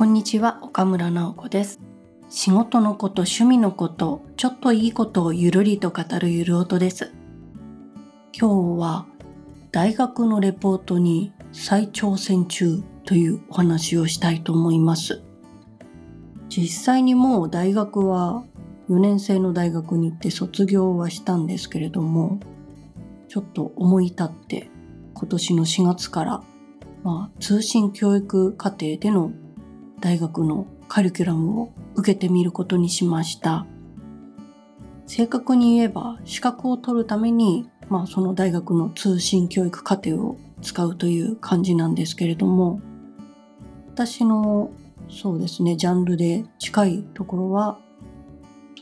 [0.00, 1.78] こんにちは岡村直子です。
[2.30, 7.12] 仕事のこと趣味のことちょっといいことをゆるりと語るゆる音です。
[8.32, 9.04] 今日は
[9.72, 15.20] 大学のレポートに再挑戦中というお話をしたいと思います。
[16.48, 18.42] 実際にもう大学は
[18.88, 22.40] 4年生の大学に行って卒業はしたんですけれども
[23.28, 24.70] ちょっと思い立って
[25.12, 26.42] 今年の4月から、
[27.04, 29.32] まあ、通信教育課程での
[30.00, 33.66] 大学のカリキュラムを受けてみることにしました。
[35.10, 42.80] 正確に言えば資格を取るために、まあ、その大学の通信教育課程を使うという感じなんですけれども
[43.88, 44.70] 私の
[45.08, 47.80] そうですねジャンルで近いところは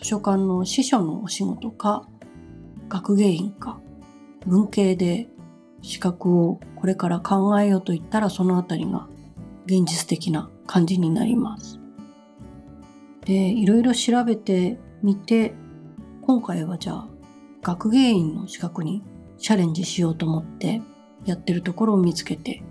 [0.03, 2.07] 図書館の司書のお仕事か
[2.91, 3.81] 学芸員か
[4.47, 5.29] 文系で
[5.81, 9.09] 資格をこれから考えようと言ったらそのあたりが
[9.65, 11.81] 現実的な感じになります。
[13.25, 15.55] で、いろいろ調べてみて、
[16.23, 17.09] 今回はじゃあ
[17.63, 19.03] 学芸員の資格に
[19.39, 20.81] チャレンジしようと思って
[21.25, 22.63] やってるところを見つけて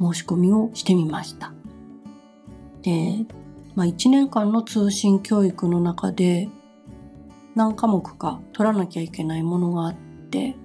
[0.00, 1.54] 申し込みをしてみました。
[2.82, 3.24] で、
[3.74, 6.48] まあ1年間の通信教育の中で
[7.54, 9.94] 何科目か取らなきゃいけないものがあっ
[10.30, 10.56] て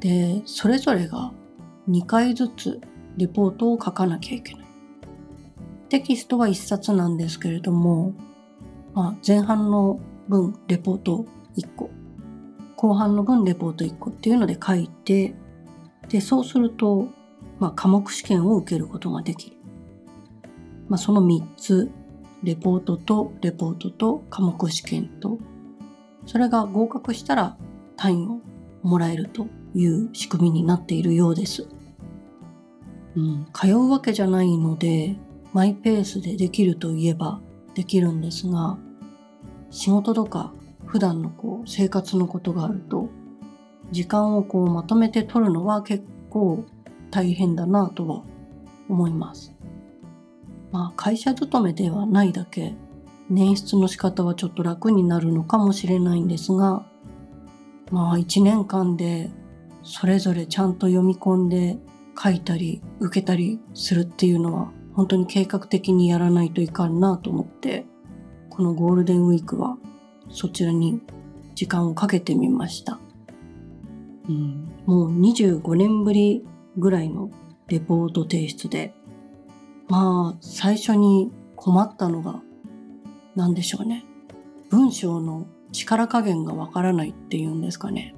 [0.00, 1.32] でそれぞれが
[1.88, 2.80] 2回ずつ
[3.16, 4.65] レポートを書かなきゃいけない
[5.88, 8.14] テキストは1冊なんですけれども、
[8.94, 11.90] まあ、前半の文レポート1個
[12.76, 15.34] 後半の文レポート1個っていうので書いて
[16.08, 17.08] でそうすると、
[17.58, 19.56] まあ、科目試験を受けることができる、
[20.88, 21.90] まあ、その3つ
[22.42, 25.38] レポートとレポートと科目試験と
[26.26, 27.56] それが合格したら
[27.96, 28.40] 単位を
[28.82, 31.66] もらえるという仕組みになっているようです。
[33.16, 35.16] うん、通うわけじゃないので
[35.56, 37.40] マイペースでできるといえば
[37.74, 38.76] できるんですが
[39.70, 40.52] 仕事とか
[40.84, 43.08] 普段のこう生活のことがあると
[43.90, 46.66] 時間をこうまとめて取るのは結構
[47.10, 48.22] 大変だなとは
[48.90, 49.54] 思います。
[50.72, 52.74] まあ会社勤めではないだけ
[53.32, 56.84] 捻出の仕方はちょっと楽になるのかもしれないんですが
[57.90, 59.30] まあ一年間で
[59.82, 61.78] それぞれちゃんと読み込んで
[62.22, 67.86] 書いたり受けたりするっていうのは本当に計画的にやらないといかんなと思って
[68.50, 69.76] このゴールデンウィークは
[70.30, 71.00] そちらに
[71.54, 72.98] 時間をかけてみました、
[74.28, 76.44] うん、もう25年ぶり
[76.78, 77.30] ぐらいの
[77.68, 78.94] レポート提出で
[79.88, 82.40] まあ最初に困ったのが
[83.34, 84.04] 何でしょうね。
[84.70, 88.14] 文章の力加減がわからないっていうんですかね。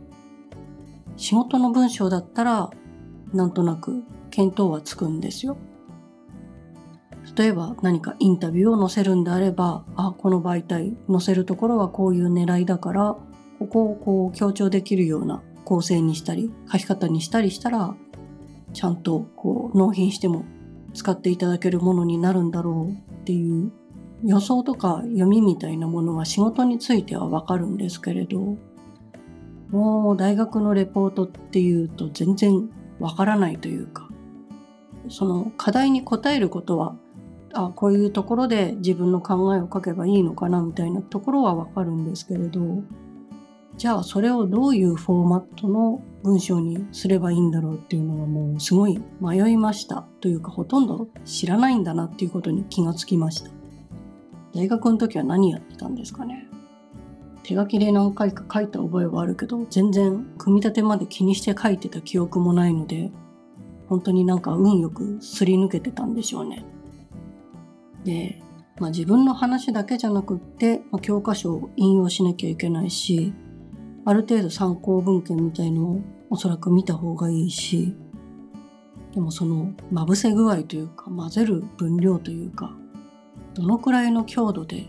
[1.17, 2.71] 仕事の文章だったら
[3.33, 5.56] なんとなく見当はつくんですよ
[7.38, 13.16] 例えば何かインタビューを載せるんであればあこの媒体載せるところはこういう狙いだから
[13.60, 17.94] ここをこう強調できるような構成にしたり書き方にしたりしたら
[18.72, 20.44] ちゃんとこう納品しても
[20.94, 23.70] 使っていただけるものになるんだろうっていう
[24.25, 28.56] 予想とか読みみたいなものは仕事についてはわかるんですけれど
[29.70, 32.69] もう大学のレポートっていうと全然
[32.99, 34.09] わからないというか
[35.09, 36.97] その課題に答えることは
[37.53, 42.83] あこういうところで自分の考えを書けばいいのかなみたいなところはわかるんですけれど。
[43.77, 53.53] じゃあそれをどういうフォーマットの文章にすればいいんだろうっていうのはもうすごい迷いましたというかほとんど知らないんだなっていうことに気がつきました。
[54.53, 56.49] 大学の時は何やってたんですかね？
[57.45, 63.13] 手書きで何回か書いた覚えはあるけど全然組み立てまで気にして書いてた記憶もないので
[63.87, 66.65] 本当になんか運よくすり抜けてたんでしょうね。
[68.05, 68.41] で、
[68.79, 73.33] まあ、自分の話だけじゃなくって、まあ、教科書を引用しなきゃいけないし
[74.05, 76.01] ある程度参考文献みたいのを
[76.31, 77.95] おそらく見た方がいいし
[79.15, 82.71] でもそのまぶせ具合というか混ぜる分量というか
[83.55, 84.87] どのくらいの強度で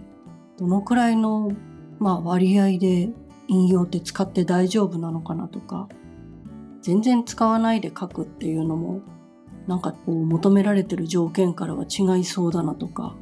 [0.58, 1.52] どのくらいの、
[2.00, 3.10] まあ、割合で
[3.48, 5.88] 引用って使って大丈夫なのかなとか
[6.82, 9.02] 全然使わないで書くっていうのも
[9.70, 13.16] なんかこう求められてる条件からは違いそうだなとか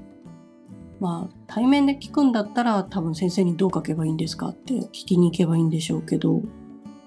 [1.02, 6.42] まあ対面で聞くんだったら多分先生にどう書けばいいんですかって聞きに行けばいいんでしょうけど、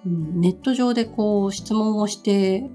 [0.04, 2.68] うん、ネット上でこう質問をして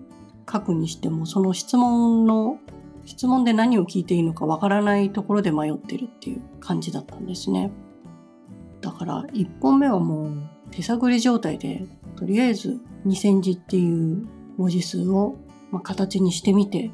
[0.52, 2.58] 書くにしてもその質問の
[3.06, 7.72] 質問で何を聞いていいのかわからないところで迷ってるっていう感じだったんですね。
[8.82, 10.32] だから1本目はもう
[10.72, 11.86] 手探り状態で
[12.16, 14.26] とりあえず2000字っていう
[14.58, 15.38] 文字数を
[15.76, 16.92] ま形にしてみて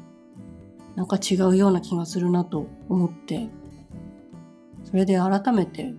[0.96, 3.48] なんか違うような気がするなと思って。
[4.92, 5.94] それで改めて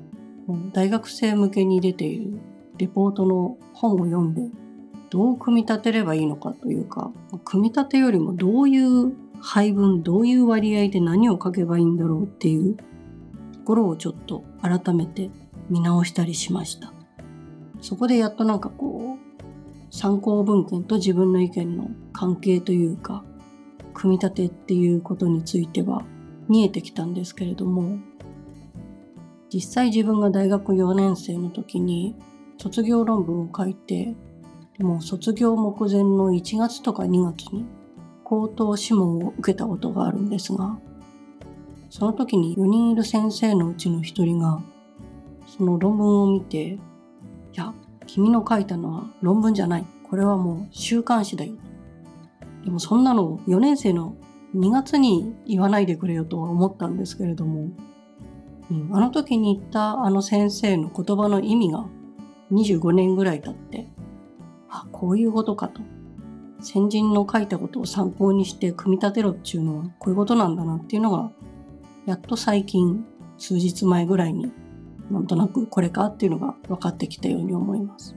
[0.71, 2.39] 大学生向けに出ている
[2.77, 4.44] レポートの本を読んで
[5.09, 7.12] どう組み立てればいいのかというか
[7.44, 12.83] 組み立てよりもどういう配分どういう割合で何を書けばいいんだろうっていうと
[13.65, 15.31] ころをちょっと改めて
[15.71, 16.94] 見直したりしました。
[17.81, 19.32] そこでやっとなんかこう
[19.94, 23.24] 参考文献と自分の意見の関係というか
[23.94, 26.04] 組み立てっていうことについては
[26.50, 28.00] 見えてきたんですけれども
[29.54, 32.16] 実際自分が大学4年生の時に
[32.57, 34.16] 卒業論文を書いて
[34.80, 37.63] でも卒業目前の1月とか2月に
[38.24, 40.80] 口頭諮問を受けたことがあるんですが
[41.92, 44.60] その時に4人いる先生のうちの1人が
[45.45, 46.80] その論文を見て
[48.13, 49.86] 「君の書いたのは論文じゃない。
[50.07, 51.56] これはもう週刊誌だよ」
[52.63, 54.15] でもそんなの4年生の
[54.56, 57.69] 2月に言わないでくれよとは思ったんですけれども、
[58.69, 61.88] うん、あの時に言ったあの先生の言葉の意味が
[62.51, 63.88] 25年ぐらい経って
[64.69, 65.81] あこういうことかと。
[66.59, 71.31] 先人の書いたことを参考にして組み立てろっていうのはこういうことなんだなっていうのが
[72.06, 73.04] やっと最近
[73.39, 74.51] 数日前ぐらいに
[75.11, 78.15] なんとなくこれかっていうのが分かってきたように思います。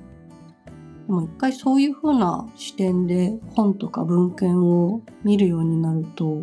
[1.06, 6.42] でも一回そういうふうな視点で本とか文献を見るようになると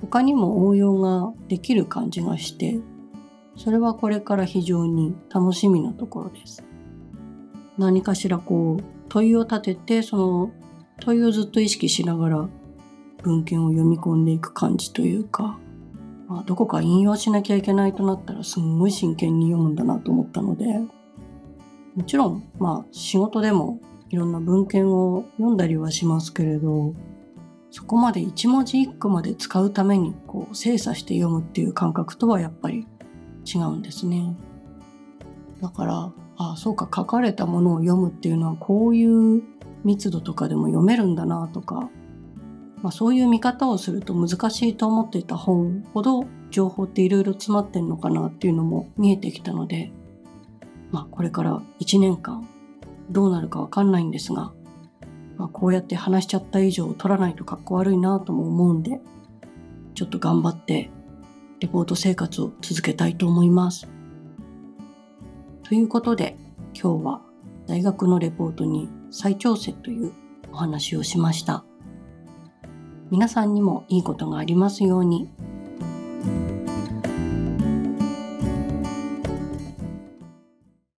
[0.00, 2.78] 他にも応用ができる感じがして
[3.56, 6.64] それはこれから非常に楽しみなところです。
[7.78, 10.50] 何かしらこう問いを立ててその
[11.00, 12.48] 問いをずっと意識しながら
[13.22, 15.58] 文献を読み込んでいく感じというか、
[16.28, 20.66] あ、どこか引用しなきゃいけないとなったらすんごい真剣に読むんだなと思ったので
[21.94, 23.80] もちろんまあ仕事でも
[24.10, 26.94] いろんな文献を読んだりはしますけれど
[27.70, 32.86] そこまで一文字一句まで使うためにこう精査して読むっていう感覚とはやっぱり
[33.44, 34.36] 違うんですね。
[35.60, 39.42] だからああそうか書かれたものを読むっていうのはこういう
[39.84, 41.88] 密度とかでも読めるんだなとか、
[42.82, 49.90] まあ、そういう見方をすると難しいと思っていた本ほど情報っていろいろ詰まってんのかなっていうのも見えてきたので、
[50.90, 52.48] まあ、これから1年間
[53.10, 54.52] どうなるかわかんないんですが、
[55.36, 59.00] まあ、こうやって話しちゃった以上取らないとかっこ悪いなとも思うんで
[59.94, 60.90] ちょっと頑張って
[61.60, 63.88] レポート生活を続けたいと思います。
[65.62, 66.36] ということで
[66.74, 67.22] 今日は
[67.66, 70.12] 大学のレポートに再調整という
[70.52, 71.64] お話をしました。
[73.10, 75.28] 皆さんにもいいことがありますように。